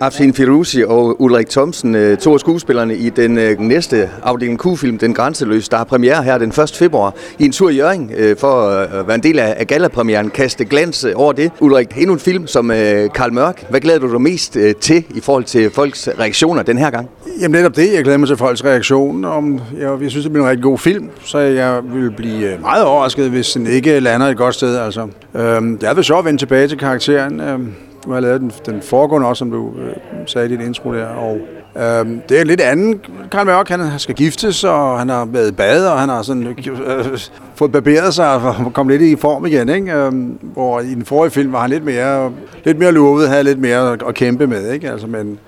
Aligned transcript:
Afshin 0.00 0.34
Firuzi 0.34 0.82
og 0.82 1.22
Ulrik 1.22 1.48
Thomsen, 1.48 1.94
øh, 1.94 2.18
to 2.18 2.34
af 2.34 2.40
skuespillerne 2.40 2.96
i 2.96 3.10
den 3.10 3.38
øh, 3.38 3.60
næste 3.60 4.10
afdeling 4.22 4.60
Q-film, 4.60 4.98
Den 4.98 5.14
Grænseløs, 5.14 5.68
der 5.68 5.76
har 5.76 5.84
premiere 5.84 6.22
her 6.22 6.38
den 6.38 6.48
1. 6.48 6.72
februar 6.74 7.14
i 7.38 7.44
en 7.44 7.52
tur 7.52 7.70
i 7.70 7.76
Jøring 7.76 8.12
øh, 8.16 8.36
for 8.36 8.68
at 8.68 9.06
være 9.06 9.14
en 9.14 9.22
del 9.22 9.38
af 9.38 9.66
gallapremieren, 9.66 10.30
kaste 10.30 10.64
glans 10.64 11.06
over 11.14 11.32
det. 11.32 11.52
Ulrik, 11.60 11.88
endnu 11.96 12.12
en 12.12 12.18
film 12.18 12.46
som 12.46 12.68
Karl 13.14 13.32
Mørk. 13.32 13.66
Hvad 13.70 13.80
glæder 13.80 13.98
du 13.98 14.12
dig 14.12 14.20
mest 14.20 14.56
til 14.80 15.04
i 15.14 15.20
forhold 15.20 15.44
til 15.44 15.70
folks 15.70 16.08
reaktioner 16.18 16.62
den 16.62 16.78
her 16.78 16.90
gang? 16.90 17.10
Jamen 17.40 17.56
netop 17.56 17.76
det, 17.76 17.92
jeg 17.94 18.04
glæder 18.04 18.18
mig 18.18 18.28
til 18.28 18.36
folks 18.36 18.64
reaktion. 18.64 19.24
Om, 19.24 19.60
jeg, 19.78 20.02
jeg 20.02 20.10
synes, 20.10 20.24
det 20.24 20.32
bliver 20.32 20.44
en 20.44 20.50
rigtig 20.50 20.64
god 20.64 20.78
film, 20.78 21.10
så 21.24 21.38
jeg 21.38 21.80
vil 21.84 22.10
blive 22.10 22.58
meget 22.60 22.84
overrasket, 22.84 23.30
hvis 23.30 23.52
den 23.52 23.66
ikke 23.66 24.00
lander 24.00 24.26
et 24.26 24.36
godt 24.36 24.54
sted. 24.54 24.76
Altså. 24.76 25.08
Øhm, 25.34 25.78
det 25.78 25.88
er 25.88 26.02
så 26.02 26.22
vende 26.22 26.38
tilbage 26.38 26.68
til 26.68 26.78
karakteren. 26.78 27.40
Øhm, 27.40 27.72
du 28.04 28.12
har 28.12 28.20
lavet 28.20 28.40
den, 28.40 28.52
den 28.66 28.82
foregående 28.82 29.28
også, 29.28 29.38
som 29.38 29.50
du 29.50 29.72
øh, 29.78 29.92
sagde 30.26 30.48
i 30.48 30.56
dit 30.56 30.66
intro 30.66 30.94
der. 30.94 31.06
Og, 31.06 31.38
Øhm, 31.76 32.20
det 32.28 32.36
er 32.36 32.40
en 32.40 32.46
lidt 32.46 32.60
anden 32.60 33.00
Karl 33.32 33.46
Mørk. 33.46 33.68
Han 33.68 33.98
skal 33.98 34.14
giftes, 34.14 34.64
og 34.64 34.98
han 34.98 35.08
har 35.08 35.24
været 35.24 35.48
i 35.48 35.52
bad, 35.52 35.86
og 35.86 36.00
han 36.00 36.08
har 36.08 36.22
sådan, 36.22 36.46
øh, 36.46 36.56
øh 36.86 37.18
fået 37.54 37.72
barberet 37.72 38.14
sig 38.14 38.34
og 38.34 38.72
kommet 38.72 39.00
lidt 39.00 39.18
i 39.18 39.20
form 39.20 39.46
igen. 39.46 39.68
Ikke? 39.68 39.92
Øhm, 39.92 40.38
hvor 40.40 40.80
i 40.80 40.94
den 40.94 41.04
forrige 41.04 41.30
film 41.30 41.52
var 41.52 41.60
han 41.60 41.70
lidt 41.70 41.84
mere, 41.84 42.32
lidt 42.64 42.78
mere 42.78 42.92
lovet, 42.92 43.28
havde 43.28 43.44
lidt 43.44 43.58
mere 43.58 43.92
at 44.08 44.14
kæmpe 44.14 44.46
med. 44.46 44.72
Ikke? 44.72 44.90
Altså, 44.90 45.06
men, 45.06 45.38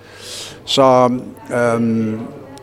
så 0.65 1.11
øhm, 1.55 2.21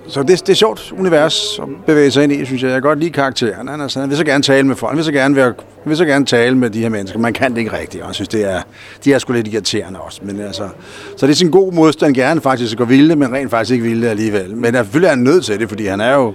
så 0.08 0.24
det, 0.24 0.30
det 0.30 0.50
er 0.50 0.52
et 0.52 0.58
sjovt 0.58 0.94
univers 0.98 1.60
at 1.60 1.68
bevæge 1.86 2.12
sig 2.12 2.24
ind 2.24 2.32
i, 2.32 2.46
synes 2.46 2.62
jeg. 2.62 2.70
Jeg 2.70 2.76
kan 2.76 2.82
godt 2.82 3.00
lide 3.00 3.12
karakteren. 3.12 3.68
Han, 3.68 3.82
altså, 3.82 4.00
han 4.00 4.10
vil 4.10 4.18
så 4.18 4.24
gerne 4.24 4.44
tale 4.44 4.68
med 4.68 4.76
folk. 4.76 4.92
Han 4.92 4.98
vil 4.98 5.06
så 5.06 5.12
gerne, 5.12 5.36
være, 5.36 5.46
han 5.84 5.90
vil 5.90 5.98
så 5.98 6.06
gerne 6.06 6.26
tale 6.26 6.58
med 6.58 6.70
de 6.70 6.80
her 6.80 6.90
mennesker. 6.90 7.20
Man 7.20 7.34
kan 7.34 7.52
det 7.52 7.58
ikke 7.58 7.78
rigtigt, 7.78 8.04
og 8.04 8.08
jeg 8.08 8.16
synes, 8.16 8.30
det 8.30 8.52
er, 8.52 8.62
de 9.04 9.14
er 9.14 9.20
sgu 9.20 9.34
lidt 9.34 9.48
irriterende 9.48 10.00
også. 10.00 10.20
Men 10.24 10.40
altså, 10.40 10.70
så 11.18 11.26
det 11.26 11.32
er 11.32 11.36
sådan 11.36 11.48
en 11.48 11.52
god 11.52 11.74
modstand 11.74 12.16
gerne 12.16 12.42
faktisk 12.42 12.72
at 12.72 12.78
gå 12.78 12.86
vilde, 12.86 13.16
men 13.16 13.34
rent 13.34 13.50
faktisk 13.50 13.72
ikke 13.72 13.86
vilde 13.86 14.10
alligevel. 14.10 14.56
Men 14.56 14.74
selvfølgelig 14.74 15.08
er 15.08 15.12
han 15.12 15.20
nødt 15.20 15.46
til 15.46 15.60
det, 15.60 15.70
fordi 15.70 15.86
han 15.86 16.02
er 16.02 16.16
jo 16.16 16.34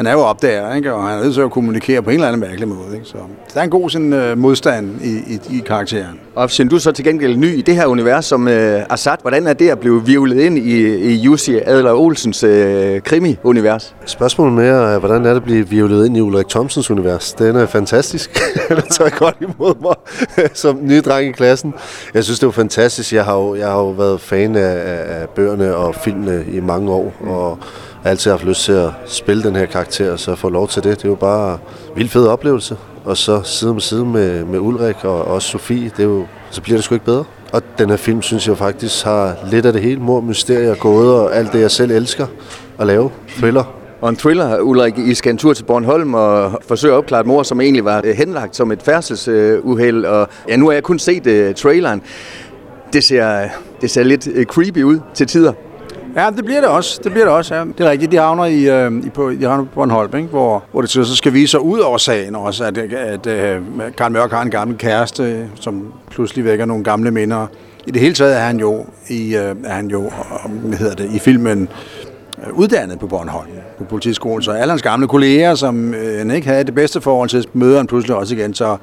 han 0.00 0.06
er 0.06 0.12
jo 0.12 0.20
opdager, 0.20 0.74
ikke? 0.74 0.94
og 0.94 1.08
han 1.08 1.18
er 1.18 1.22
nødt 1.22 1.34
til 1.34 1.40
at 1.40 1.50
kommunikere 1.50 2.02
på 2.02 2.10
en 2.10 2.14
eller 2.14 2.26
anden 2.26 2.40
mærkelig 2.40 2.68
måde. 2.68 2.94
Ikke? 2.94 3.06
Så 3.06 3.16
der 3.54 3.60
er 3.60 3.64
en 3.64 3.70
god 3.70 3.90
sådan, 3.90 4.12
uh, 4.12 4.38
modstand 4.38 5.02
i, 5.02 5.16
i, 5.16 5.56
i 5.56 5.62
karakteren. 5.66 6.20
Og 6.34 6.50
du 6.70 6.78
så 6.78 6.92
til 6.92 7.04
gengæld 7.04 7.36
ny 7.36 7.58
i 7.58 7.60
det 7.60 7.76
her 7.76 7.86
univers 7.86 8.24
som 8.24 8.46
uh, 8.46 8.52
Assad. 8.52 9.16
Hvordan 9.22 9.46
er 9.46 9.52
det 9.52 9.68
at 9.68 9.78
blive 9.78 10.06
virvlet 10.06 10.40
ind 10.40 10.58
i, 10.58 10.96
i 10.96 11.14
Jussi 11.14 11.58
Adler 11.66 11.92
Olsens 11.92 12.44
uh, 12.44 12.50
krimi-univers? 13.04 13.94
Spørgsmålet 14.06 14.54
mere 14.54 14.94
er, 14.94 14.98
hvordan 14.98 15.24
er 15.24 15.28
det 15.28 15.36
at 15.36 15.42
blive 15.42 15.68
virvlet 15.68 16.06
ind 16.06 16.16
i 16.16 16.20
Ulrik 16.20 16.48
Thomsens 16.48 16.90
univers? 16.90 17.32
Den 17.32 17.56
er 17.56 17.66
fantastisk. 17.66 18.40
Den 18.68 18.82
tager 18.90 19.10
godt 19.10 19.36
imod 19.40 19.74
mig 19.82 19.94
som 20.62 20.78
ny 20.82 21.00
dreng 21.04 21.28
i 21.28 21.32
klassen. 21.32 21.74
Jeg 22.14 22.24
synes, 22.24 22.38
det 22.38 22.46
var 22.46 22.52
fantastisk. 22.52 23.12
Jeg 23.12 23.24
har 23.24 23.36
jo, 23.36 23.54
jeg 23.54 23.66
har 23.66 23.78
jo 23.78 23.90
været 23.90 24.20
fan 24.20 24.56
af, 24.56 24.76
af 25.20 25.28
bøgerne 25.28 25.76
og 25.76 25.94
filmene 25.94 26.44
i 26.52 26.60
mange 26.60 26.90
år, 26.90 27.12
og 27.20 27.58
har 27.58 27.89
altid 28.04 28.30
haft 28.30 28.44
lyst 28.44 28.64
til 28.64 28.72
at 28.72 28.90
spille 29.06 29.42
den 29.42 29.56
her 29.56 29.66
karakter, 29.66 30.16
så 30.16 30.32
at 30.32 30.38
få 30.38 30.48
lov 30.48 30.68
til 30.68 30.84
det, 30.84 30.96
det 30.96 31.04
er 31.04 31.08
jo 31.08 31.14
bare 31.14 31.52
en 31.52 31.58
vild 31.96 32.08
fed 32.08 32.26
oplevelse. 32.26 32.76
Og 33.04 33.16
så 33.16 33.42
side 33.42 33.70
om 33.70 33.80
side 33.80 34.04
med, 34.04 34.44
med 34.44 34.58
Ulrik 34.58 35.04
og 35.04 35.24
også 35.24 35.48
Sofie, 35.48 35.90
det 35.96 36.00
er 36.00 36.04
jo, 36.04 36.26
så 36.50 36.60
bliver 36.60 36.76
det 36.76 36.84
sgu 36.84 36.94
ikke 36.94 37.04
bedre. 37.04 37.24
Og 37.52 37.62
den 37.78 37.90
her 37.90 37.96
film, 37.96 38.22
synes 38.22 38.48
jeg 38.48 38.58
faktisk, 38.58 39.04
har 39.04 39.36
lidt 39.50 39.66
af 39.66 39.72
det 39.72 39.82
hele. 39.82 40.00
Mor, 40.00 40.20
mysterier, 40.20 40.74
gåder 40.74 41.14
og 41.14 41.36
alt 41.36 41.52
det, 41.52 41.60
jeg 41.60 41.70
selv 41.70 41.90
elsker 41.90 42.26
at 42.78 42.86
lave. 42.86 43.10
Thriller. 43.28 43.64
Og 44.00 44.08
en 44.08 44.16
thriller, 44.16 44.60
Ulrik, 44.60 44.98
I 44.98 45.14
skal 45.14 45.30
en 45.30 45.38
tur 45.38 45.52
til 45.52 45.64
Bornholm 45.64 46.14
og 46.14 46.62
forsøge 46.68 46.92
at 46.92 46.96
opklare 46.96 47.20
et 47.20 47.26
mor, 47.26 47.42
som 47.42 47.60
egentlig 47.60 47.84
var 47.84 48.02
øh, 48.04 48.16
henlagt 48.16 48.56
som 48.56 48.72
et 48.72 48.82
færdselsuheld. 48.82 50.04
Og 50.04 50.28
ja, 50.48 50.56
nu 50.56 50.66
har 50.66 50.72
jeg 50.72 50.82
kun 50.82 50.98
set 50.98 51.26
uh, 51.26 51.54
traileren. 51.54 52.02
Det 52.92 53.04
ser, 53.04 53.42
øh, 53.42 53.48
det 53.80 53.90
ser 53.90 54.02
lidt 54.02 54.28
creepy 54.48 54.82
ud 54.82 55.00
til 55.14 55.26
tider. 55.26 55.52
Ja, 56.16 56.30
det 56.36 56.44
bliver 56.44 56.60
det 56.60 56.68
også. 56.68 57.00
Det 57.04 57.12
bliver 57.12 57.24
det 57.24 57.34
også, 57.34 57.54
ja. 57.54 57.64
Det 57.64 57.80
er 57.80 57.90
rigtigt. 57.90 58.12
De 58.12 58.16
havner 58.16 58.44
i, 58.44 58.68
øh, 58.68 59.06
i 59.06 59.10
på, 59.10 59.30
de 59.30 59.44
havner 59.44 59.64
på 59.64 59.70
Bornholm, 59.74 60.16
ikke? 60.16 60.28
Hvor, 60.28 60.64
hvor 60.72 60.80
det 60.80 60.90
så 60.90 61.16
skal 61.16 61.32
vise 61.32 61.50
sig 61.50 61.60
ud 61.60 61.78
over 61.78 61.98
sagen 61.98 62.36
også, 62.36 62.64
at, 62.64 62.78
at, 62.78 62.92
at 62.92 63.26
øh, 63.26 63.62
Karl 63.96 64.12
Mørk 64.12 64.30
har 64.30 64.42
en 64.42 64.50
gammel 64.50 64.78
kæreste, 64.78 65.48
som 65.54 65.92
pludselig 66.10 66.44
vækker 66.44 66.64
nogle 66.64 66.84
gamle 66.84 67.10
minder. 67.10 67.46
I 67.86 67.90
det 67.90 68.00
hele 68.00 68.14
taget 68.14 68.36
er 68.36 68.40
han 68.40 68.60
jo 68.60 68.84
i, 69.08 69.36
øh, 69.36 69.56
er 69.64 69.74
han 69.74 69.86
jo, 69.86 70.10
hvad 70.48 70.78
hedder 70.78 70.94
det, 70.94 71.10
i 71.14 71.18
filmen 71.18 71.68
øh, 72.46 72.52
uddannet 72.52 72.98
på 72.98 73.06
Bornholm, 73.06 73.48
på 73.78 73.84
politiskolen. 73.84 74.42
Så 74.42 74.50
alle 74.50 74.70
hans 74.70 74.82
gamle 74.82 75.08
kolleger, 75.08 75.54
som 75.54 75.94
øh, 75.94 76.18
han 76.18 76.30
ikke 76.30 76.48
havde 76.48 76.64
det 76.64 76.74
bedste 76.74 77.00
forhold 77.00 77.28
til, 77.28 77.46
møder 77.52 77.76
han 77.76 77.86
pludselig 77.86 78.16
også 78.16 78.34
igen. 78.34 78.54
Så 78.54 78.76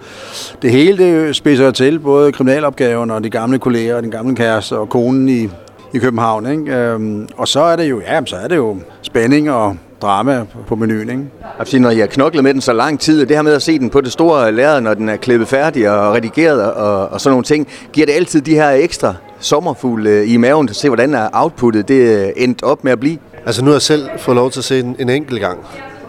det 0.62 0.72
hele 0.72 0.98
det 0.98 1.36
spidser 1.36 1.72
til, 1.72 2.00
både 2.00 2.32
kriminalopgaven 2.32 3.12
og 3.12 3.24
de 3.24 3.30
gamle 3.30 3.60
kolleger, 3.60 3.96
og 3.96 4.04
den 4.04 4.12
gamle 4.12 4.36
kæreste 4.36 4.78
og 4.78 4.90
konen 4.90 5.30
i 5.30 5.50
i 5.98 6.00
København. 6.00 6.52
Ikke? 6.52 6.76
Øhm, 6.76 7.28
og 7.38 7.48
så 7.48 7.60
er 7.60 7.76
det 7.76 7.90
jo, 7.90 8.02
ja, 8.02 8.22
så 8.26 8.36
er 8.36 8.48
det 8.48 8.56
jo 8.56 8.78
spænding 9.02 9.52
og 9.52 9.76
drama 10.02 10.46
på 10.68 10.76
menuen. 10.76 11.10
Ikke? 11.10 11.24
Altså, 11.60 11.80
når 11.80 11.90
jeg 11.90 12.00
har 12.00 12.08
knoklet 12.08 12.44
med 12.44 12.54
den 12.54 12.62
så 12.62 12.74
lang 12.74 13.00
tid, 13.00 13.26
det 13.26 13.36
her 13.36 13.44
med 13.44 13.54
at 13.54 13.62
se 13.62 13.80
den 13.80 13.90
på 13.90 14.02
det 14.02 14.12
store 14.12 14.52
lærred, 14.52 14.82
når 14.82 14.94
den 14.94 15.10
er 15.10 15.16
klippet 15.16 15.48
færdig 15.48 15.90
og 15.90 16.14
redigeret 16.14 16.74
og, 16.74 17.08
og 17.08 17.22
sådan 17.22 17.32
nogle 17.32 17.44
ting, 17.44 17.68
giver 17.94 18.06
det 18.06 18.14
altid 18.14 18.42
de 18.42 18.56
her 18.56 18.70
ekstra 18.70 19.14
sommerfugle 19.40 20.26
i 20.26 20.38
maven 20.38 20.68
til 20.68 20.72
at 20.72 20.76
se, 20.76 20.90
hvordan 20.90 21.14
er 21.14 21.30
outputtet 21.34 21.88
det 21.88 22.34
endt 22.36 22.64
op 22.64 22.84
med 22.84 22.92
at 22.92 23.00
blive? 23.00 23.18
Altså 23.46 23.62
nu 23.62 23.68
har 23.68 23.76
jeg 23.76 23.82
selv 23.82 24.10
fået 24.18 24.36
lov 24.36 24.52
til 24.52 24.60
at 24.60 24.64
se 24.64 24.82
den 24.82 24.96
en 25.00 25.10
enkelt 25.10 25.40
gang, 25.40 25.60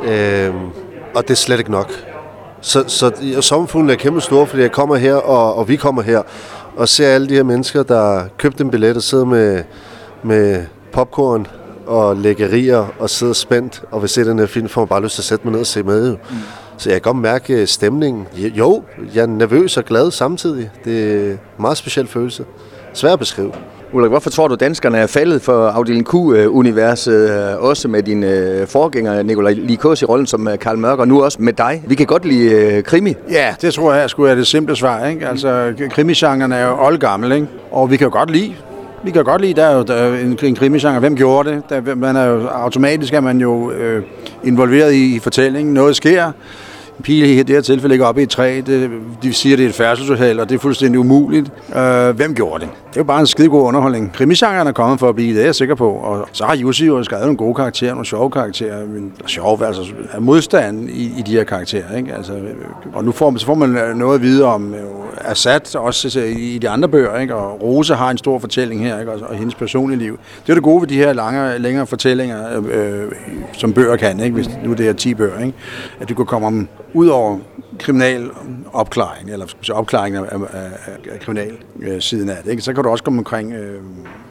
øhm, 0.05 0.57
og 1.15 1.23
det 1.23 1.31
er 1.31 1.35
slet 1.35 1.59
ikke 1.59 1.71
nok. 1.71 1.93
Så, 2.61 2.85
så 2.87 3.11
sommerfuglen 3.41 3.91
er 3.91 3.95
kæmpe 3.95 4.21
stor, 4.21 4.45
fordi 4.45 4.63
jeg 4.63 4.73
kommer 4.73 4.97
her, 4.97 5.15
og, 5.15 5.55
og 5.55 5.69
vi 5.69 5.77
kommer 5.77 6.03
her, 6.03 6.23
og 6.79 6.89
ser 6.89 7.09
alle 7.09 7.29
de 7.29 7.35
her 7.35 7.43
mennesker, 7.43 7.83
der 7.83 8.25
købte 8.37 8.65
en 8.65 8.71
billet 8.71 8.97
og 8.97 9.03
sidder 9.03 9.25
med, 9.25 9.63
med 10.23 10.65
popcorn 10.93 11.47
og 11.87 12.17
lækkerier 12.17 12.95
og 12.99 13.11
sidder 13.11 13.33
spændt 13.33 13.83
og 13.91 14.01
vil 14.01 14.09
se 14.09 14.25
den 14.25 14.39
her 14.39 14.47
film, 14.47 14.69
får 14.69 14.81
man 14.81 14.89
bare 14.89 15.03
lyst 15.03 15.15
til 15.15 15.23
at 15.23 15.25
sætte 15.25 15.45
mig 15.45 15.53
ned 15.53 15.61
og 15.61 15.67
se 15.67 15.83
med. 15.83 16.11
Mm. 16.11 16.37
Så 16.77 16.91
jeg 16.91 17.03
kan 17.03 17.13
godt 17.13 17.23
mærke 17.23 17.55
øh, 17.55 17.67
stemningen. 17.67 18.27
Jo, 18.37 18.83
jeg 19.15 19.23
er 19.23 19.27
nervøs 19.27 19.77
og 19.77 19.85
glad 19.85 20.11
samtidig. 20.11 20.71
Det 20.85 21.27
er 21.27 21.31
en 21.31 21.39
meget 21.59 21.77
speciel 21.77 22.07
følelse. 22.07 22.45
Svær 22.99 23.13
at 23.13 23.19
beskrive. 23.19 23.53
Ulrik, 23.93 24.11
hvorfor 24.11 24.31
tror 24.31 24.49
du, 24.49 24.55
danskerne 24.55 24.99
er 24.99 25.07
faldet 25.07 25.43
for 25.43 25.69
afdeling 25.69 26.07
Q-universet, 26.07 27.31
øh, 27.31 27.63
også 27.63 27.89
med 27.89 28.03
din 28.03 28.25
øh, 28.25 28.67
forgænger 28.67 29.23
Nikolaj 29.23 29.53
Likos 29.53 30.03
i 30.03 30.05
rollen 30.05 30.27
som 30.27 30.49
øh, 30.49 30.59
Karl 30.59 30.79
Mørk, 30.79 30.99
og 30.99 31.09
nu 31.09 31.23
også 31.23 31.39
med 31.41 31.53
dig? 31.53 31.83
Vi 31.87 31.95
kan 31.95 32.07
godt 32.07 32.25
lide 32.25 32.83
krimi. 32.83 33.15
Ja, 33.31 33.55
det 33.61 33.75
tror 33.75 33.93
jeg 33.93 34.11
skulle 34.11 34.27
være 34.27 34.37
det 34.37 34.47
simple 34.47 34.77
svar. 34.77 35.07
Ikke? 35.07 35.29
Altså, 35.29 35.73
krimisgenren 35.91 36.53
er 36.53 36.67
jo 36.67 36.77
oldgammel, 36.87 37.33
ikke? 37.33 37.47
og 37.71 37.91
vi 37.91 37.97
kan 37.97 38.05
jo 38.05 38.13
godt 38.13 38.31
lide 38.31 38.55
vi 39.03 39.11
kan 39.11 39.25
godt 39.25 39.41
lide, 39.41 39.55
der 39.55 39.65
er 39.65 39.77
jo 39.77 39.83
der 39.83 39.95
er 39.95 40.21
en, 40.21 40.39
en 40.43 40.55
krimigenre. 40.55 41.01
Hvem 41.01 41.17
gjorde 41.17 41.51
det? 41.51 41.63
Der, 41.71 41.95
man 41.95 42.17
er 42.17 42.25
jo, 42.25 42.47
automatisk 42.47 43.13
er 43.13 43.21
man 43.21 43.41
jo 43.41 43.71
øh, 43.71 44.03
involveret 44.45 44.93
i, 44.93 45.17
i 45.17 45.19
fortællingen. 45.19 45.75
Noget 45.75 45.97
sker 45.97 46.33
pil 47.03 47.25
i 47.25 47.43
det 47.43 47.55
her 47.55 47.61
tilfælde 47.61 47.93
ligger 47.93 48.07
oppe 48.07 48.21
i 48.21 48.25
et 48.25 48.31
træ. 48.31 48.61
Det, 48.67 48.91
de 49.23 49.33
siger, 49.33 49.57
det 49.57 49.65
er 49.65 49.69
et 49.69 49.75
færdselsuheld, 49.75 50.41
og 50.41 50.49
det 50.49 50.55
er 50.55 50.59
fuldstændig 50.59 51.01
umuligt. 51.01 51.53
Øh, 51.77 52.17
hvem 52.17 52.35
gjorde 52.35 52.61
det? 52.61 52.71
Det 52.89 52.97
er 52.97 53.01
jo 53.01 53.05
bare 53.05 53.21
en 53.21 53.27
skidegod 53.27 53.63
underholdning. 53.63 54.13
Krimisangeren 54.13 54.69
er 54.69 54.73
kommet 54.73 55.01
for 55.01 55.09
at 55.09 55.15
blive, 55.15 55.35
det 55.35 55.41
er 55.41 55.45
jeg 55.45 55.55
sikker 55.55 55.75
på. 55.75 55.91
Og 55.91 56.29
så 56.33 56.45
har 56.45 56.57
Jussi 56.57 56.87
jo 56.87 57.05
skrevet 57.05 57.25
nogle 57.25 57.37
gode 57.37 57.55
karakterer, 57.55 57.91
nogle 57.91 58.07
sjove 58.07 58.31
karakterer. 58.31 58.87
Men 58.87 59.13
sjove, 59.27 59.67
altså 59.67 59.83
er 60.13 60.21
modstand 60.21 60.91
i, 60.91 61.13
i 61.19 61.23
de 61.27 61.33
her 61.33 61.45
karakterer. 61.45 61.97
Ikke? 61.97 62.15
Altså, 62.15 62.33
og 62.93 63.05
nu 63.05 63.13
får, 63.13 63.39
så 63.39 63.47
får 63.47 63.55
man 63.55 63.97
noget 63.97 64.15
at 64.15 64.23
vide 64.23 64.45
om 64.45 64.75
øh, 64.75 64.81
Assad, 65.21 65.77
også 65.77 66.21
i 66.21 66.59
de 66.59 66.69
andre 66.69 66.89
bøger. 66.89 67.19
Ikke? 67.19 67.35
Og 67.35 67.63
Rose 67.63 67.95
har 67.95 68.11
en 68.11 68.19
stor 68.19 68.39
fortælling 68.39 68.85
her, 68.85 69.01
ikke? 69.01 69.13
Og, 69.13 69.21
og 69.29 69.37
hendes 69.37 69.55
personlige 69.55 69.99
liv. 69.99 70.19
Det 70.47 70.51
er 70.51 70.55
det 70.55 70.63
gode 70.63 70.81
ved 70.81 70.89
de 70.89 70.97
her 70.97 71.13
lange, 71.13 71.59
længere 71.59 71.87
fortællinger, 71.87 72.59
øh, 72.59 73.03
øh 73.03 73.13
som 73.53 73.73
bøger 73.73 73.97
kan, 73.97 74.21
ikke? 74.21 74.35
hvis 74.35 74.51
nu 74.65 74.73
det 74.73 74.89
er 74.89 74.93
10 74.93 75.15
bøger. 75.15 75.39
Ikke? 75.39 75.59
At 76.01 76.09
du 76.09 76.15
kan 76.15 76.27
komme 76.27 76.47
om 76.47 76.69
ud 76.95 77.07
over 77.07 77.39
kriminal 77.79 78.31
opklaring, 78.73 79.31
eller 79.31 79.47
opklaring 79.73 80.17
af, 80.17 80.23
af, 80.23 80.39
af, 80.53 80.71
af 81.11 81.21
kriminalsiden 81.21 82.29
øh, 82.29 82.37
af 82.37 82.43
det, 82.43 82.51
ikke? 82.51 82.63
så 82.63 82.73
kan 82.73 82.85
du 82.85 82.91
også 82.91 83.05
komme 83.05 83.19
omkring 83.19 83.53
øh, 83.53 83.81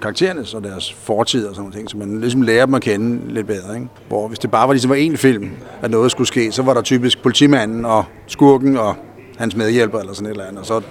karaktererne 0.01 0.45
og 0.55 0.63
deres 0.63 0.93
fortid 0.93 1.47
og 1.47 1.55
sådan 1.55 1.63
noget 1.63 1.75
ting, 1.75 1.89
så 1.89 1.97
man 1.97 2.21
ligesom 2.21 2.41
lærer 2.41 2.65
dem 2.65 2.75
at 2.75 2.81
kende 2.81 3.33
lidt 3.33 3.47
bedre. 3.47 3.75
Ikke? 3.75 3.87
Hvor 4.07 4.27
hvis 4.27 4.39
det 4.39 4.51
bare 4.51 4.67
var 4.67 4.73
ligesom 4.73 4.89
var 4.89 4.95
én 4.95 5.15
film, 5.15 5.49
at 5.81 5.91
noget 5.91 6.11
skulle 6.11 6.27
ske, 6.27 6.51
så 6.51 6.63
var 6.63 6.73
der 6.73 6.81
typisk 6.81 7.21
politimanden 7.21 7.85
og 7.85 8.05
skurken 8.27 8.77
og 8.77 8.95
hans 9.37 9.55
medhjælper 9.55 9.99
eller 9.99 10.13
sådan 10.13 10.25
et 10.25 10.31
eller 10.31 10.45
andet, 10.45 10.59
og 10.59 10.65
så 10.65 10.81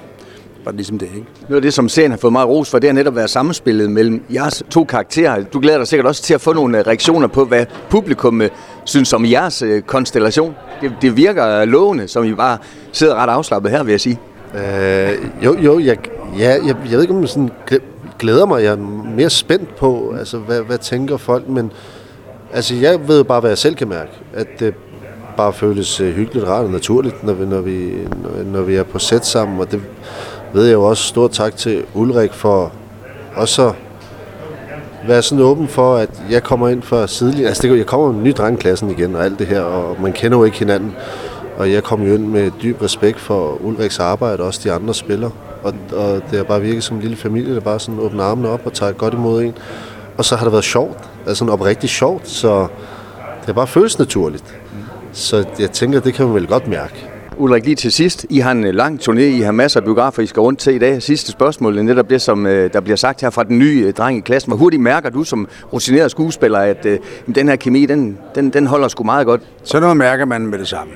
var 0.67 0.73
det 0.73 0.77
ligesom 0.77 0.99
det, 0.99 1.09
ikke? 1.15 1.27
Noget 1.49 1.57
af 1.57 1.63
det, 1.63 1.75
som 1.75 1.89
serien 1.89 2.11
har 2.11 2.19
fået 2.19 2.33
meget 2.33 2.49
ros 2.49 2.71
for, 2.71 2.79
det 2.79 2.89
er 2.89 2.93
netop 2.93 3.13
at 3.13 3.17
være 3.17 3.29
samspillet 3.29 3.91
mellem 3.91 4.25
jeres 4.35 4.63
to 4.71 4.85
karakterer. 4.85 5.45
Du 5.45 5.61
glæder 5.61 5.79
dig 5.79 5.87
sikkert 5.87 6.07
også 6.07 6.23
til 6.23 6.35
at 6.35 6.41
få 6.41 6.53
nogle 6.53 6.79
øh, 6.79 6.87
reaktioner 6.87 7.27
på, 7.27 7.45
hvad 7.45 7.67
publikum 7.91 8.43
øh, 8.43 8.51
synes 8.85 9.13
om 9.13 9.25
jeres 9.25 9.63
øh, 9.63 9.83
konstellation. 9.83 10.55
Det, 10.81 10.93
det 11.03 11.17
virker 11.17 11.65
lovende, 11.65 12.09
som 12.09 12.25
I 12.25 12.35
bare 12.35 12.59
sidder 12.93 13.15
ret 13.15 13.31
afslappet 13.31 13.71
her, 13.71 13.83
vil 13.83 13.91
jeg 13.91 14.01
sige. 14.01 14.21
Øh, 14.55 15.45
jo, 15.45 15.59
jo, 15.59 15.79
jeg, 15.79 15.97
ja, 16.39 16.49
jeg, 16.49 16.65
jeg 16.67 16.91
ved 16.91 17.03
ikke, 17.03 17.15
om 17.15 17.21
jeg 17.21 17.29
sådan 17.29 17.51
glæder 18.19 18.47
mig. 18.47 18.63
Jeg 18.63 18.73
er 18.73 18.77
mere 19.17 19.31
spændt 19.31 19.77
på, 19.77 20.15
altså, 20.19 20.39
hvad, 20.39 20.61
hvad 20.61 20.79
tænker 20.79 21.17
folk, 21.17 21.49
men 21.49 21.73
altså, 22.53 22.75
jeg 22.75 23.09
ved 23.09 23.25
bare, 23.25 23.41
hvad 23.41 23.51
jeg 23.51 23.59
selv 23.59 23.75
kan 23.75 23.89
mærke. 23.89 24.11
At 24.35 24.47
det 24.61 24.75
bare 25.37 25.53
føles 25.53 25.99
hyggeligt, 25.99 26.47
rart 26.47 26.65
og 26.65 26.71
naturligt, 26.71 27.25
når 27.25 27.33
vi, 27.33 27.45
når 27.45 27.61
vi, 27.61 27.93
når 28.45 28.63
vi 28.63 28.77
er 28.77 28.83
på 28.83 28.99
sæt 28.99 29.27
sammen, 29.27 29.61
og 29.61 29.73
det 29.73 29.81
ved 30.53 30.65
jeg 30.65 30.73
jo 30.75 30.85
også 30.85 31.03
stort 31.03 31.31
tak 31.31 31.57
til 31.57 31.85
Ulrik 31.95 32.33
for 32.33 32.73
også 33.35 33.69
at 33.69 33.75
være 35.09 35.23
sådan 35.23 35.45
åben 35.45 35.69
for, 35.69 35.97
at 35.97 36.11
jeg 36.31 36.43
kommer 36.43 36.69
ind 36.69 36.83
for 36.83 37.07
sidelinjen. 37.07 37.47
Altså, 37.47 37.63
det, 37.63 37.79
jeg 37.79 37.87
kommer 37.87 38.07
med 38.07 38.17
en 38.17 38.25
ny 38.25 38.33
dreng 38.37 38.59
i 38.59 38.61
klassen 38.61 38.91
igen 38.91 39.15
og 39.15 39.25
alt 39.25 39.39
det 39.39 39.47
her, 39.47 39.61
og 39.61 40.03
man 40.03 40.13
kender 40.13 40.39
jo 40.39 40.45
ikke 40.45 40.59
hinanden. 40.59 40.97
Og 41.57 41.73
jeg 41.73 41.83
kom 41.83 42.03
jo 42.03 42.15
ind 42.15 42.27
med 42.27 42.51
dyb 42.63 42.83
respekt 42.83 43.21
for 43.21 43.59
Ulriks 43.65 43.99
arbejde 43.99 44.41
og 44.41 44.47
også 44.47 44.61
de 44.65 44.73
andre 44.73 44.95
spillere. 44.95 45.31
Og, 45.63 45.75
og 45.93 46.23
det 46.31 46.39
har 46.39 46.45
bare 46.45 46.61
virket 46.61 46.85
som 46.85 46.97
en 46.97 47.03
lille 47.03 47.17
familie, 47.17 47.55
der 47.55 47.61
bare 47.61 47.81
sådan 47.81 48.01
åbner 48.01 48.25
armene 48.25 48.49
op 48.49 48.61
og 48.65 48.73
tager 48.73 48.93
godt 48.93 49.15
imod 49.15 49.43
en. 49.43 49.55
Og 50.17 50.25
så 50.25 50.37
har 50.37 50.45
det 50.45 50.53
været 50.53 50.65
sjovt, 50.65 50.99
altså 51.27 51.39
sådan 51.39 51.53
oprigtigt 51.53 51.93
sjovt, 51.93 52.29
så 52.29 52.61
det 53.41 53.47
har 53.47 53.53
bare 53.53 53.67
føles 53.67 53.99
naturligt. 53.99 54.45
Så 55.13 55.45
jeg 55.59 55.71
tænker, 55.71 56.01
det 56.01 56.15
kan 56.15 56.27
man 56.27 56.35
vel 56.35 56.47
godt 56.47 56.69
mærke. 56.69 57.16
Ulrik, 57.39 57.65
lige 57.65 57.75
til 57.75 57.93
sidst. 57.93 58.27
I 58.31 58.39
har 58.39 58.53
en 58.53 58.65
øh, 58.65 58.75
lang 58.75 59.01
turné, 59.01 59.21
I 59.21 59.41
har 59.41 59.53
masser 59.53 59.81
af 59.81 59.85
biografer, 59.85 60.23
I 60.23 60.27
skal 60.27 60.41
rundt 60.41 60.59
til 60.59 60.75
i 60.75 60.79
dag. 60.79 61.03
Sidste 61.03 61.33
spørgsmål 61.33 61.79
er 61.79 61.83
netop 61.83 62.11
det, 62.11 62.23
som 62.23 62.47
øh, 62.47 62.73
der 62.73 62.81
bliver 62.81 62.97
sagt 62.97 63.21
her 63.21 63.31
fra 63.31 63.45
den 63.45 63.59
nye 63.59 63.85
øh, 63.87 63.93
dreng 63.93 64.19
i 64.19 64.21
klassen. 64.21 64.51
Hvor 64.51 64.59
hurtigt 64.59 64.83
mærker 64.83 65.11
du 65.11 65.25
som 65.25 65.49
rutineret 65.73 66.11
skuespiller, 66.11 66.59
at 66.59 66.87
øh, 66.87 66.99
den 67.35 67.49
her 67.49 67.57
kemi, 67.57 67.87
den, 67.87 68.19
den, 68.35 68.51
den 68.51 68.67
holder 68.67 68.89
sgu 68.89 69.05
meget 69.05 69.27
godt? 69.27 69.41
Så 69.65 69.81
noget 69.81 69.97
mærker 69.97 70.25
man 70.25 70.47
med 70.47 70.59
det 70.59 70.69
samme. 70.69 70.93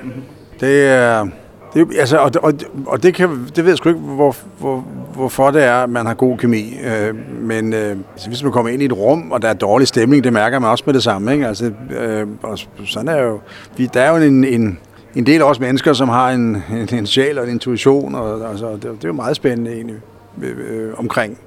Det 0.59 0.87
er... 0.87 1.27
Det, 1.73 1.87
altså, 1.99 2.17
og, 2.17 2.31
og, 2.43 2.53
og 2.85 3.03
det, 3.03 3.13
kan, 3.13 3.29
det 3.55 3.63
ved 3.63 3.71
jeg 3.71 3.77
sgu 3.77 3.89
ikke, 3.89 4.01
hvor, 4.01 4.35
hvor, 4.59 4.85
hvorfor 5.15 5.51
det 5.51 5.63
er, 5.63 5.83
at 5.83 5.89
man 5.89 6.05
har 6.05 6.13
god 6.13 6.37
kemi. 6.37 6.77
Øh, 6.85 7.15
men 7.41 7.73
øh, 7.73 7.95
altså, 8.13 8.27
hvis 8.27 8.43
man 8.43 8.51
kommer 8.51 8.71
ind 8.71 8.81
i 8.81 8.85
et 8.85 8.93
rum, 8.93 9.31
og 9.31 9.41
der 9.41 9.47
er 9.47 9.53
dårlig 9.53 9.87
stemning, 9.87 10.23
det 10.23 10.33
mærker 10.33 10.59
man 10.59 10.69
også 10.69 10.83
med 10.85 10.93
det 10.93 11.03
samme. 11.03 11.33
Ikke? 11.33 11.47
Altså, 11.47 11.71
øh, 11.99 12.27
og 12.43 12.59
sådan 12.85 13.07
er 13.07 13.21
jo, 13.21 13.39
vi, 13.77 13.89
der 13.93 14.01
er 14.01 14.09
jo 14.09 14.25
en, 14.25 14.43
en, 14.43 14.79
en 15.15 15.25
del 15.25 15.41
af 15.41 15.45
os 15.45 15.59
mennesker, 15.59 15.93
som 15.93 16.09
har 16.09 16.31
en, 16.31 16.63
en, 16.71 16.95
en 16.95 17.05
sjæl 17.05 17.37
og 17.39 17.43
en 17.43 17.49
intuition, 17.49 18.15
og 18.15 18.49
altså, 18.49 18.71
det, 18.71 18.83
det 18.83 19.03
er 19.03 19.07
jo 19.07 19.13
meget 19.13 19.35
spændende 19.35 19.73
egentlig 19.73 19.95
øh, 20.41 20.57
øh, 20.69 20.93
omkring. 20.97 21.37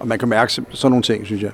Og 0.00 0.08
man 0.08 0.18
kan 0.18 0.28
mærke 0.28 0.52
sådan 0.52 0.90
nogle 0.90 1.02
ting, 1.02 1.26
synes 1.26 1.42
jeg. 1.42 1.50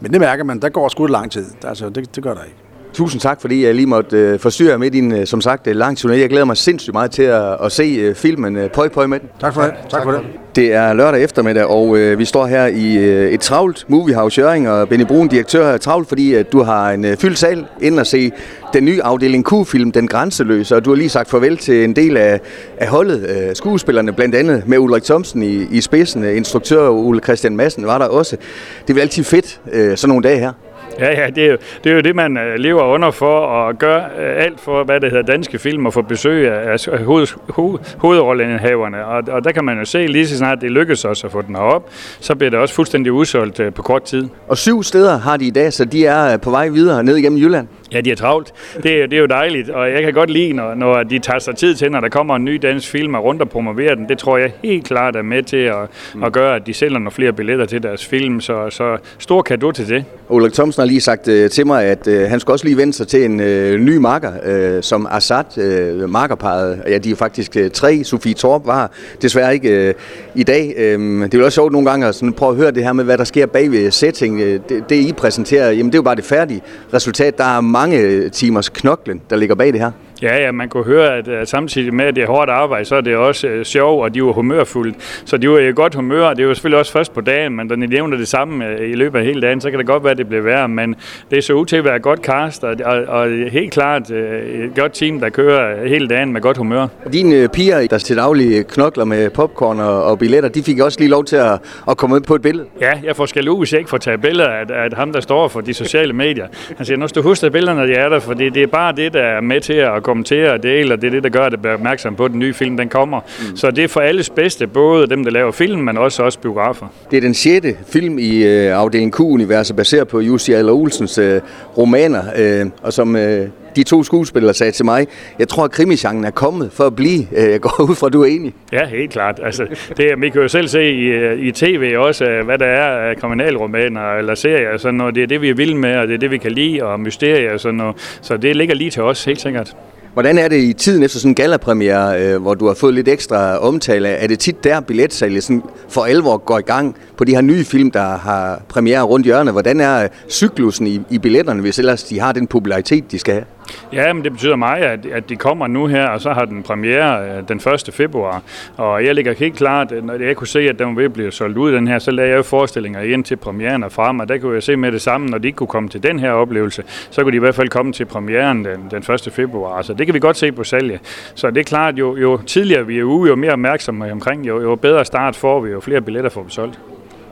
Men 0.00 0.12
det 0.12 0.20
mærker 0.20 0.44
man, 0.44 0.60
der 0.60 0.68
går 0.68 0.88
sgu 0.88 1.06
lang 1.06 1.30
tid. 1.30 1.46
Altså, 1.64 1.88
det, 1.88 2.16
det 2.16 2.22
gør 2.22 2.34
der 2.34 2.42
ikke. 2.42 2.56
Tusind 2.92 3.20
tak, 3.20 3.40
fordi 3.40 3.64
jeg 3.64 3.74
lige 3.74 3.86
måtte 3.86 4.16
øh, 4.16 4.38
forstyrre 4.38 4.78
med 4.78 4.90
din, 4.90 5.12
øh, 5.12 5.26
som 5.26 5.40
sagt, 5.40 5.66
øh, 5.66 5.76
lang 5.76 5.98
turné. 5.98 6.12
Jeg 6.12 6.28
glæder 6.28 6.44
mig 6.44 6.56
sindssygt 6.56 6.92
meget 6.92 7.10
til 7.10 7.22
at, 7.22 7.56
at 7.64 7.72
se 7.72 7.82
øh, 7.82 8.14
filmen 8.14 8.56
øh, 8.56 8.70
Pøj 8.70 8.88
Pøj 8.88 9.06
med 9.06 9.20
den. 9.20 9.28
Tak 9.40 9.54
for 9.54 9.62
det. 9.62 9.72
Tak, 9.72 9.90
tak 9.90 10.02
for 10.02 10.10
det. 10.10 10.20
Det 10.56 10.72
er 10.72 10.92
lørdag 10.92 11.22
eftermiddag, 11.22 11.66
og 11.66 11.98
øh, 11.98 12.18
vi 12.18 12.24
står 12.24 12.46
her 12.46 12.66
i 12.66 12.96
øh, 12.96 13.30
et 13.30 13.40
travlt 13.40 13.84
Moviehouse 13.88 14.40
Jøring, 14.40 14.68
og 14.68 14.88
Benny 14.88 15.04
Brun, 15.06 15.28
direktør, 15.28 15.66
er 15.66 15.78
travlt, 15.78 16.08
fordi 16.08 16.34
at 16.34 16.52
du 16.52 16.62
har 16.62 16.90
en 16.90 17.04
øh, 17.04 17.16
fyldt 17.16 17.38
sal 17.38 17.66
ind 17.80 18.00
at 18.00 18.06
se 18.06 18.32
den 18.72 18.84
nye 18.84 19.02
afdeling 19.02 19.44
Q-film, 19.44 19.92
Den 19.92 20.08
Grænseløse, 20.08 20.76
og 20.76 20.84
du 20.84 20.90
har 20.90 20.96
lige 20.96 21.08
sagt 21.08 21.30
farvel 21.30 21.56
til 21.56 21.84
en 21.84 21.96
del 21.96 22.16
af, 22.16 22.40
af 22.76 22.88
holdet, 22.88 23.30
øh, 23.30 23.54
skuespillerne, 23.56 24.12
blandt 24.12 24.34
andet 24.34 24.62
med 24.66 24.78
Ulrik 24.78 25.02
Thomsen 25.02 25.42
i, 25.42 25.66
i 25.70 25.80
spidsen, 25.80 26.24
instruktør 26.24 26.88
Ole 26.88 27.20
Christian 27.20 27.56
Madsen 27.56 27.86
var 27.86 27.98
der 27.98 28.06
også. 28.06 28.36
Det 28.82 28.90
er 28.90 28.94
vel 28.94 29.00
altid 29.00 29.24
fedt, 29.24 29.60
øh, 29.72 29.96
sådan 29.96 30.08
nogle 30.08 30.28
dage 30.28 30.38
her. 30.38 30.52
Ja, 30.98 31.20
ja, 31.20 31.30
det 31.30 31.44
er, 31.44 31.50
jo, 31.50 31.56
det 31.84 31.92
er 31.92 31.96
jo 31.96 32.00
det, 32.00 32.16
man 32.16 32.36
øh, 32.36 32.54
lever 32.58 32.82
under 32.82 33.10
for 33.10 33.66
at 33.68 33.78
gøre 33.78 34.04
øh, 34.18 34.44
alt 34.44 34.60
for, 34.60 34.84
hvad 34.84 35.00
det 35.00 35.10
hedder, 35.10 35.32
danske 35.32 35.58
film 35.58 35.86
og 35.86 35.92
få 35.92 36.02
besøg 36.02 36.52
af 36.52 37.04
hoved, 37.04 37.26
hoved, 37.48 37.78
hovedrollenhaverne. 37.98 39.06
Og, 39.06 39.22
og 39.28 39.44
der 39.44 39.52
kan 39.52 39.64
man 39.64 39.78
jo 39.78 39.84
se, 39.84 40.06
lige 40.06 40.28
så 40.28 40.38
snart 40.38 40.60
det 40.60 40.70
lykkes 40.70 41.04
os 41.04 41.24
at 41.24 41.32
få 41.32 41.42
den 41.42 41.56
op, 41.56 41.90
så 42.20 42.34
bliver 42.34 42.50
det 42.50 42.58
også 42.58 42.74
fuldstændig 42.74 43.12
udsolgt 43.12 43.60
øh, 43.60 43.72
på 43.72 43.82
kort 43.82 44.02
tid. 44.02 44.28
Og 44.48 44.58
syv 44.58 44.82
steder 44.82 45.18
har 45.18 45.36
de 45.36 45.46
i 45.46 45.50
dag, 45.50 45.72
så 45.72 45.84
de 45.84 46.06
er 46.06 46.36
på 46.36 46.50
vej 46.50 46.68
videre 46.68 47.04
ned 47.04 47.16
igennem 47.16 47.38
Jylland. 47.38 47.68
Ja, 47.92 48.00
de 48.00 48.10
er 48.10 48.16
travlt. 48.16 48.52
Det, 48.76 48.84
det 48.84 49.12
er 49.12 49.18
jo 49.18 49.26
dejligt, 49.26 49.70
og 49.70 49.90
jeg 49.90 50.02
kan 50.02 50.12
godt 50.12 50.30
lide, 50.30 50.52
når, 50.52 50.74
når 50.74 51.02
de 51.02 51.18
tager 51.18 51.38
sig 51.38 51.56
tid 51.56 51.74
til, 51.74 51.90
når 51.90 52.00
der 52.00 52.08
kommer 52.08 52.36
en 52.36 52.44
ny 52.44 52.58
dansk 52.62 52.90
film 52.90 53.14
og 53.14 53.24
rundt 53.24 53.42
og 53.42 53.48
promoverer 53.48 53.94
den. 53.94 54.08
Det 54.08 54.18
tror 54.18 54.38
jeg 54.38 54.52
helt 54.62 54.84
klart 54.84 55.16
er 55.16 55.22
med 55.22 55.42
til 55.42 55.56
at, 55.56 55.76
mm. 56.14 56.24
at 56.24 56.32
gøre, 56.32 56.56
at 56.56 56.66
de 56.66 56.74
sælger 56.74 56.98
nogle 56.98 57.10
flere 57.10 57.32
billetter 57.32 57.64
til 57.64 57.82
deres 57.82 58.06
film. 58.06 58.40
Så, 58.40 58.70
så 58.70 58.96
stor 59.18 59.42
kado 59.42 59.70
til 59.70 59.88
det. 59.88 60.04
Ulrik 60.28 60.52
Thomsen 60.52 60.80
har 60.80 60.86
lige 60.86 61.00
sagt 61.00 61.28
øh, 61.28 61.50
til 61.50 61.66
mig, 61.66 61.84
at 61.84 62.06
øh, 62.06 62.30
han 62.30 62.40
skal 62.40 62.52
også 62.52 62.64
lige 62.64 62.76
vende 62.76 62.92
sig 62.92 63.08
til 63.08 63.24
en 63.24 63.40
øh, 63.40 63.80
ny 63.80 63.96
marker, 63.96 64.32
øh, 64.44 64.82
som 64.82 65.08
Assad, 65.10 65.58
øh, 65.58 66.10
markerparet. 66.10 66.82
Ja, 66.88 66.98
de 66.98 67.10
er 67.10 67.16
faktisk 67.16 67.56
øh, 67.56 67.70
tre. 67.70 68.04
Sofie 68.04 68.34
Torp 68.34 68.66
var 68.66 68.90
desværre 69.22 69.54
ikke 69.54 69.88
øh, 69.88 69.94
i 70.34 70.42
dag. 70.42 70.74
Øh, 70.76 71.00
det 71.24 71.34
er 71.34 71.38
jo 71.38 71.44
også 71.44 71.54
sjovt 71.54 71.72
nogle 71.72 71.90
gange 71.90 72.06
at 72.06 72.14
sådan, 72.14 72.32
prøve 72.32 72.50
at 72.50 72.56
høre 72.56 72.70
det 72.70 72.84
her 72.84 72.92
med, 72.92 73.04
hvad 73.04 73.18
der 73.18 73.24
sker 73.24 73.46
bag 73.46 73.70
ved 73.70 73.90
setting. 73.90 74.40
Øh, 74.40 74.60
det, 74.68 74.84
det, 74.88 74.96
I 74.96 75.12
præsenterer, 75.12 75.70
jamen 75.70 75.86
det 75.86 75.94
er 75.94 75.98
jo 75.98 76.02
bare 76.02 76.16
det 76.16 76.24
færdige 76.24 76.62
resultat. 76.94 77.38
Der 77.38 77.56
er 77.56 77.60
mange 77.82 77.98
øh, 77.98 78.30
timers 78.30 78.68
knoklen, 78.68 79.20
der 79.30 79.36
ligger 79.36 79.54
bag 79.54 79.72
det 79.72 79.80
her. 79.80 79.90
Ja, 80.22 80.44
ja, 80.44 80.52
man 80.52 80.68
kunne 80.68 80.84
høre, 80.84 81.16
at, 81.16 81.28
at 81.28 81.48
samtidig 81.48 81.94
med, 81.94 82.04
at 82.04 82.16
det 82.16 82.22
er 82.22 82.26
hårdt 82.26 82.50
arbejde, 82.50 82.84
så 82.84 82.96
er 82.96 83.00
det 83.00 83.16
også 83.16 83.48
uh, 83.48 83.62
sjov, 83.62 84.02
og 84.02 84.14
de 84.14 84.24
var 84.24 84.32
humørfulde. 84.32 84.94
Så 85.24 85.36
de 85.36 85.50
var 85.50 85.58
i 85.58 85.72
godt 85.72 85.94
humør, 85.94 86.30
det 86.30 86.40
er 86.40 86.44
jo 86.44 86.54
selvfølgelig 86.54 86.78
også 86.78 86.92
først 86.92 87.14
på 87.14 87.20
dagen, 87.20 87.56
men 87.56 87.66
når 87.66 87.76
de 87.76 87.86
nævner 87.86 88.16
det 88.16 88.28
samme 88.28 88.64
uh, 88.64 88.90
i 88.90 88.94
løbet 88.94 89.18
af 89.18 89.24
hele 89.24 89.40
dagen, 89.40 89.60
så 89.60 89.70
kan 89.70 89.78
det 89.78 89.86
godt 89.86 90.04
være, 90.04 90.10
at 90.10 90.18
det 90.18 90.28
bliver 90.28 90.42
værre, 90.42 90.68
men 90.68 90.94
det 91.30 91.44
så 91.44 91.52
ud 91.52 91.66
til 91.66 91.76
at 91.76 91.84
være 91.84 91.98
godt 91.98 92.20
cast, 92.20 92.64
og, 92.64 92.76
og, 92.84 93.04
og 93.08 93.28
helt 93.50 93.72
klart 93.72 94.10
uh, 94.10 94.16
et 94.16 94.72
godt 94.76 94.92
team, 94.92 95.20
der 95.20 95.28
kører 95.28 95.88
hele 95.88 96.08
dagen 96.08 96.32
med 96.32 96.40
godt 96.40 96.56
humør. 96.56 96.86
Dine 97.12 97.48
piger, 97.48 97.86
der 97.86 97.98
til 97.98 98.16
daglig 98.16 98.66
knokler 98.66 99.04
med 99.04 99.30
popcorn 99.30 99.80
og, 99.80 100.04
og 100.04 100.18
billetter, 100.18 100.48
de 100.48 100.62
fik 100.62 100.80
også 100.80 100.98
lige 101.00 101.10
lov 101.10 101.24
til 101.24 101.36
at, 101.36 101.58
at 101.88 101.96
komme 101.96 102.16
ud 102.16 102.20
på 102.20 102.34
et 102.34 102.42
billede. 102.42 102.66
Ja, 102.80 102.92
jeg 103.04 103.16
får 103.16 103.26
skal 103.26 103.48
hvis 103.58 103.72
jeg 103.72 103.78
ikke 103.78 103.90
får 103.90 103.98
taget 103.98 104.20
billeder 104.20 104.48
af, 104.48 104.64
af 104.70 104.88
ham, 104.96 105.12
der 105.12 105.20
står 105.20 105.48
for 105.48 105.60
de 105.60 105.74
sociale 105.74 106.12
medier. 106.12 106.46
Han 106.76 106.86
siger, 106.86 106.98
nu 106.98 107.08
skal 107.08 107.22
du 107.22 107.28
huske 107.28 107.50
billederne, 107.50 107.86
de 107.86 107.94
er 107.94 108.08
der, 108.08 108.20
for 108.20 108.34
det, 108.34 108.54
det 108.54 108.62
er 108.62 108.66
bare 108.66 108.92
det, 108.92 109.12
der 109.12 109.22
er 109.22 109.40
med 109.40 109.60
til 109.60 109.72
at 109.72 110.02
kommentere 110.12 110.52
og 110.52 110.62
dele, 110.62 110.94
og 110.94 111.00
det 111.00 111.06
er 111.06 111.10
det, 111.10 111.22
der 111.22 111.28
gør, 111.30 111.44
at 111.44 111.52
det 111.52 111.60
bliver 111.60 111.74
opmærksom 111.74 112.16
på, 112.16 112.24
at 112.24 112.30
den 112.30 112.38
nye 112.38 112.54
film 112.54 112.76
den 112.76 112.88
kommer. 112.88 113.20
Mm. 113.20 113.56
Så 113.56 113.70
det 113.70 113.84
er 113.84 113.88
for 113.88 114.00
alles 114.00 114.30
bedste, 114.30 114.66
både 114.66 115.06
dem, 115.06 115.24
der 115.24 115.30
laver 115.30 115.52
film, 115.52 115.80
men 115.80 115.98
også 115.98 116.22
os 116.22 116.36
biografer. 116.36 116.86
Det 117.10 117.16
er 117.16 117.20
den 117.20 117.34
sjette 117.34 117.76
film 117.86 118.18
i 118.18 118.44
øh, 118.44 118.78
afdeling 118.78 119.12
Q-universet, 119.14 119.76
baseret 119.76 120.08
på 120.08 120.20
Jussi 120.20 120.52
Adler 120.52 120.72
Olsens 120.72 121.18
øh, 121.18 121.40
romaner, 121.78 122.22
øh, 122.36 122.66
og 122.82 122.92
som 122.92 123.16
øh, 123.16 123.48
de 123.76 123.82
to 123.82 124.02
skuespillere 124.02 124.54
sagde 124.54 124.72
til 124.72 124.84
mig, 124.84 125.06
jeg 125.38 125.48
tror, 125.48 125.64
at 125.64 125.70
krimisgenren 125.70 126.24
er 126.24 126.30
kommet 126.30 126.72
for 126.72 126.84
at 126.84 126.96
blive. 126.96 127.26
Øh, 127.36 127.50
jeg 127.50 127.60
går 127.60 127.82
ud 127.90 127.94
fra, 127.94 128.06
at 128.06 128.12
du 128.12 128.22
er 128.22 128.26
enig. 128.26 128.54
Ja, 128.72 128.86
helt 128.86 129.12
klart. 129.12 129.40
Altså, 129.42 129.66
det, 129.96 130.06
vi 130.18 130.28
kan 130.28 130.42
jo 130.42 130.48
selv 130.48 130.68
se 130.68 130.90
i, 130.90 131.04
øh, 131.04 131.38
i 131.38 131.52
tv 131.52 131.94
også, 131.98 132.24
øh, 132.24 132.44
hvad 132.44 132.58
der 132.58 132.66
er 132.66 133.10
af 133.10 133.16
kriminalromaner 133.16 134.18
eller 134.18 134.34
serier 134.34 134.76
sådan 134.76 134.94
noget. 134.94 135.14
Det 135.14 135.22
er 135.22 135.26
det, 135.26 135.42
vi 135.42 135.48
er 135.50 135.54
vilde 135.54 135.74
med, 135.74 135.96
og 135.96 136.08
det 136.08 136.14
er 136.14 136.18
det, 136.18 136.30
vi 136.30 136.38
kan 136.38 136.52
lide, 136.52 136.82
og 136.84 137.00
mysterier 137.00 137.52
og 137.52 137.60
sådan 137.60 137.76
noget. 137.76 138.18
Så 138.22 138.36
det 138.36 138.56
ligger 138.56 138.74
lige 138.74 138.90
til 138.90 139.02
os, 139.02 139.24
helt 139.24 139.40
sikkert. 139.40 139.76
Hvordan 140.12 140.38
er 140.38 140.48
det 140.48 140.60
i 140.60 140.72
tiden 140.72 141.02
efter 141.02 141.18
sådan 141.18 141.30
en 141.30 141.34
gallapremiere, 141.34 142.22
øh, 142.22 142.42
hvor 142.42 142.54
du 142.54 142.66
har 142.66 142.74
fået 142.74 142.94
lidt 142.94 143.08
ekstra 143.08 143.58
omtale? 143.58 144.08
Er 144.08 144.26
det 144.26 144.38
tit 144.38 144.64
der 144.64 144.80
billetsalget 144.80 145.44
sådan 145.44 145.62
for 145.88 146.04
alvor 146.04 146.36
går 146.36 146.58
i 146.58 146.62
gang 146.62 146.96
på 147.16 147.24
de 147.24 147.34
her 147.34 147.40
nye 147.40 147.64
film, 147.64 147.90
der 147.90 148.16
har 148.16 148.62
premiere 148.68 149.02
rundt 149.02 149.26
hjørnet? 149.26 149.54
Hvordan 149.54 149.80
er 149.80 150.02
øh, 150.02 150.08
cyklusen 150.28 150.86
i, 150.86 151.00
i 151.10 151.18
billetterne, 151.18 151.60
hvis 151.60 151.78
ellers 151.78 152.04
de 152.04 152.20
har 152.20 152.32
den 152.32 152.46
popularitet, 152.46 153.12
de 153.12 153.18
skal 153.18 153.34
have? 153.34 153.44
Ja, 153.92 154.12
men 154.12 154.24
det 154.24 154.32
betyder 154.32 154.56
mig, 154.56 154.78
at, 154.78 155.06
at 155.06 155.28
de 155.28 155.36
kommer 155.36 155.66
nu 155.66 155.86
her, 155.86 156.08
og 156.08 156.20
så 156.20 156.32
har 156.32 156.44
den 156.44 156.62
premiere 156.62 157.30
øh, 157.30 157.48
den 157.48 157.56
1. 157.56 157.90
februar. 157.92 158.42
Og 158.76 159.04
jeg 159.04 159.14
ligger 159.14 159.32
helt 159.32 159.56
klart, 159.56 159.92
øh, 159.92 160.04
når 160.04 160.14
jeg 160.14 160.36
kunne 160.36 160.46
se, 160.46 160.60
at 160.60 160.78
den 160.78 160.86
var 160.86 160.94
ved 160.94 161.04
at 161.04 161.12
blive 161.12 161.32
solgt 161.32 161.58
ud, 161.58 161.72
den 161.72 161.88
her, 161.88 161.98
så 161.98 162.10
lagde 162.10 162.30
jeg 162.30 162.36
jo 162.36 162.42
forestillinger 162.42 163.00
ind 163.00 163.24
til 163.24 163.36
premieren 163.36 163.82
og 163.82 163.92
frem, 163.92 164.20
og 164.20 164.28
der 164.28 164.38
kunne 164.38 164.54
jeg 164.54 164.62
se 164.62 164.76
med 164.76 164.92
det 164.92 165.02
samme, 165.02 165.26
når 165.26 165.38
de 165.38 165.48
ikke 165.48 165.56
kunne 165.56 165.66
komme 165.66 165.88
til 165.88 166.02
den 166.02 166.18
her 166.18 166.30
oplevelse, 166.30 166.82
så 167.10 167.22
kunne 167.22 167.32
de 167.32 167.36
i 167.36 167.40
hvert 167.40 167.54
fald 167.54 167.68
komme 167.68 167.92
til 167.92 168.04
premieren 168.04 168.64
den, 168.64 168.88
den 168.90 169.14
1. 169.14 169.28
februar. 169.32 169.82
Så 169.82 169.94
det 169.94 170.06
kan 170.06 170.14
vi 170.14 170.20
godt 170.20 170.36
se 170.36 170.52
på 170.52 170.64
salget. 170.64 171.00
Så 171.34 171.50
det 171.50 171.60
er 171.60 171.64
klart, 171.64 171.98
jo, 171.98 172.16
jo 172.16 172.36
tidligere 172.36 172.86
vi 172.86 172.98
er 172.98 173.04
ude, 173.04 173.28
jo 173.28 173.36
mere 173.36 173.52
opmærksomme 173.52 174.12
omkring, 174.12 174.48
jo, 174.48 174.60
jo 174.60 174.74
bedre 174.74 175.04
start 175.04 175.36
får 175.36 175.60
vi, 175.60 175.70
jo 175.70 175.80
flere 175.80 176.00
billetter 176.00 176.30
får 176.30 176.42
vi 176.42 176.50
solgt. 176.50 176.78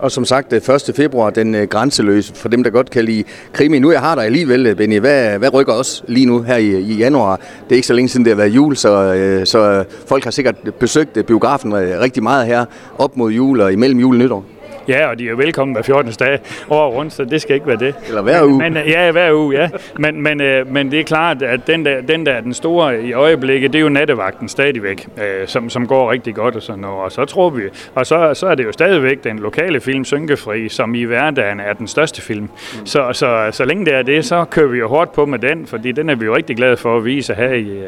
Og 0.00 0.12
som 0.12 0.24
sagt, 0.24 0.52
øh, 0.52 0.74
1. 0.74 0.90
februar, 0.96 1.30
den 1.30 1.54
øh, 1.54 1.68
grænseløse, 1.68 2.34
for 2.34 2.48
dem, 2.48 2.62
der 2.62 2.70
godt 2.70 2.90
kan 2.90 3.04
lide 3.04 3.24
krimi. 3.52 3.78
Nu 3.78 3.92
jeg 3.92 4.00
har 4.00 4.14
dig 4.14 4.24
alligevel, 4.24 4.66
øh, 4.66 4.76
Benny. 4.76 5.00
Hvad, 5.00 5.38
hvad 5.38 5.54
rykker 5.54 5.72
også 5.72 6.02
lige 6.06 6.26
nu 6.26 6.42
her 6.42 6.56
i, 6.56 6.80
i 6.80 6.96
januar? 6.96 7.36
Det 7.36 7.72
er 7.72 7.76
ikke 7.76 7.86
så 7.86 7.94
længe 7.94 8.08
siden, 8.08 8.24
det 8.24 8.30
har 8.30 8.36
været 8.36 8.48
jul, 8.48 8.76
så, 8.76 9.14
øh, 9.14 9.46
så 9.46 9.84
folk 10.06 10.24
har 10.24 10.30
sikkert 10.30 10.54
besøgt 10.78 11.26
biografen 11.26 11.74
rigtig 11.74 12.22
meget 12.22 12.46
her 12.46 12.64
op 12.98 13.16
mod 13.16 13.32
jul 13.32 13.60
og 13.60 13.72
imellem 13.72 14.00
jul 14.00 14.14
og 14.14 14.18
nytår. 14.18 14.44
Ja, 14.90 15.06
og 15.06 15.18
de 15.18 15.28
er 15.28 15.34
velkommen 15.34 15.74
hver 15.74 15.82
14. 15.82 16.12
dag 16.12 16.38
over 16.68 16.88
rundt, 16.88 17.12
så 17.12 17.24
det 17.24 17.42
skal 17.42 17.54
ikke 17.54 17.66
være 17.66 17.76
det. 17.76 17.94
Eller 18.08 18.22
hver 18.22 18.44
uge. 18.44 18.58
Men, 18.58 18.76
ja, 18.86 19.10
hver 19.10 19.32
uge, 19.32 19.60
ja. 19.60 19.68
Men, 19.98 20.22
men, 20.22 20.40
øh, 20.40 20.72
men 20.72 20.90
det 20.90 21.00
er 21.00 21.04
klart, 21.04 21.42
at 21.42 21.66
den 21.66 21.84
der, 21.84 22.00
den 22.00 22.26
der 22.26 22.40
den 22.40 22.54
store 22.54 23.02
i 23.02 23.12
øjeblikket, 23.12 23.72
det 23.72 23.78
er 23.78 23.82
jo 23.82 23.88
nattevagten 23.88 24.48
stadigvæk, 24.48 25.08
øh, 25.16 25.48
som, 25.48 25.70
som 25.70 25.86
går 25.86 26.10
rigtig 26.10 26.34
godt 26.34 26.56
og 26.56 26.62
sådan 26.62 26.80
noget. 26.80 27.04
Og 27.04 27.12
så 27.12 27.24
tror 27.24 27.50
vi, 27.50 27.62
og 27.94 28.06
så, 28.06 28.34
så 28.34 28.46
er 28.46 28.54
det 28.54 28.64
jo 28.64 28.72
stadigvæk 28.72 29.24
den 29.24 29.38
lokale 29.38 29.80
film 29.80 30.04
Synkefri, 30.04 30.68
som 30.68 30.94
i 30.94 31.02
hverdagen 31.02 31.60
er 31.60 31.72
den 31.72 31.88
største 31.88 32.22
film. 32.22 32.42
Mm. 32.42 32.86
Så, 32.86 33.12
så, 33.12 33.48
så 33.50 33.64
længe 33.64 33.84
det 33.84 33.94
er 33.94 34.02
det, 34.02 34.24
så 34.24 34.44
kører 34.44 34.68
vi 34.68 34.78
jo 34.78 34.88
hårdt 34.88 35.12
på 35.12 35.26
med 35.26 35.38
den, 35.38 35.66
fordi 35.66 35.92
den 35.92 36.10
er 36.10 36.14
vi 36.14 36.24
jo 36.24 36.36
rigtig 36.36 36.56
glade 36.56 36.76
for 36.76 36.96
at 36.96 37.04
vise 37.04 37.34
her 37.34 37.52
i, 37.52 37.82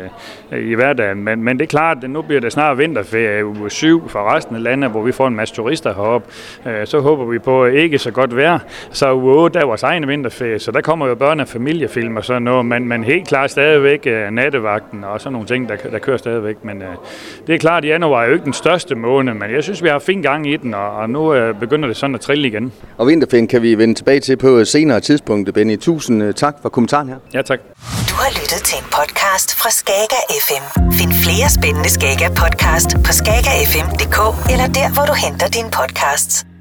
øh, 0.53 0.71
i 0.71 0.75
hverdagen. 0.75 1.25
Men, 1.25 1.43
men 1.43 1.59
det 1.59 1.65
er 1.65 1.69
klart, 1.69 1.99
at 2.05 2.11
nu 2.11 2.23
bliver 2.23 2.41
det 2.41 2.53
snart 2.53 2.79
vinterferie 2.79 3.47
uge 3.47 3.71
7 3.71 4.09
for 4.09 4.35
resten 4.37 4.57
af 4.57 4.63
landet, 4.63 4.91
hvor 4.91 5.03
vi 5.03 5.13
får 5.13 5.27
en 5.27 5.37
masse 5.37 5.55
turister 5.55 5.95
heroppe. 5.95 6.29
Øh, 6.67 6.87
så 6.93 7.01
håber 7.01 7.25
vi 7.25 7.39
på 7.39 7.65
ikke 7.65 7.99
så 7.99 8.11
godt 8.11 8.37
vejr. 8.37 8.59
Så 8.91 9.15
uge 9.15 9.35
8 9.35 9.59
er 9.59 9.65
vores 9.65 9.83
egen 9.83 10.09
vinterferie, 10.09 10.59
så 10.59 10.71
der 10.71 10.81
kommer 10.81 11.07
jo 11.07 11.15
børne- 11.15 11.41
og 11.41 11.49
familiefilm 11.49 12.17
og 12.17 12.25
sådan 12.25 12.43
noget, 12.43 12.67
men, 12.67 12.89
men 12.89 13.05
helt 13.05 13.29
klart 13.29 13.51
stadigvæk 13.51 14.07
uh, 14.07 14.35
nattevagten 14.35 15.05
og 15.05 15.21
sådan 15.21 15.33
nogle 15.33 15.47
ting, 15.49 15.69
der, 15.69 15.77
der 15.77 15.99
kører 15.99 16.17
stadigvæk. 16.17 16.65
Men 16.65 16.77
uh, 16.77 16.89
det 17.47 17.55
er 17.55 17.59
klart, 17.59 17.85
at 17.85 17.91
januar 17.91 18.23
er 18.23 18.27
jo 18.27 18.33
ikke 18.33 18.45
den 18.45 18.53
største 18.53 18.95
måned, 18.95 19.35
men 19.35 19.51
jeg 19.55 19.63
synes, 19.63 19.83
vi 19.83 19.89
har 19.89 19.99
fin 19.99 20.23
gang 20.23 20.51
i 20.53 20.57
den, 20.57 20.75
og, 20.75 20.91
og 20.91 21.11
nu 21.11 21.49
uh, 21.49 21.61
begynder 21.61 21.89
det 21.89 21.97
sådan 21.97 22.15
at 22.15 22.21
trille 22.21 22.49
igen. 22.49 22.73
Og 22.99 23.07
vinterferien 23.07 23.49
kan 23.49 23.63
vi 23.63 23.79
vende 23.79 23.95
tilbage 23.95 24.21
til 24.21 24.37
på 24.37 24.65
senere 24.65 25.01
tidspunkt. 25.01 25.55
Benny, 25.55 25.79
tusind 25.79 26.35
tak 26.35 26.57
for 26.63 26.69
kommentaren 26.69 27.09
her. 27.09 27.17
Ja, 27.35 27.43
tak. 27.43 27.61
Du 28.11 28.15
har 28.23 28.31
lyttet 28.41 28.61
til 28.69 28.79
en 28.79 28.89
podcast 28.99 29.49
fra 29.61 29.71
Skager 29.71 30.23
FM. 30.47 30.65
Find 30.99 31.13
flere 31.25 31.49
spændende 31.59 31.91
Skager 31.91 32.29
podcast 32.43 32.91
på 33.07 33.13
skagerfm.dk 33.21 34.19
eller 34.53 34.67
der, 34.79 34.89
hvor 34.95 35.05
du 35.11 35.15
henter 35.25 35.49
dine 35.49 35.71
podcasts. 35.81 36.52